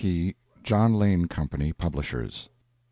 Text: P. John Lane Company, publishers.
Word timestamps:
P. 0.03 0.33
John 0.63 0.95
Lane 0.95 1.27
Company, 1.27 1.71
publishers. 1.73 2.49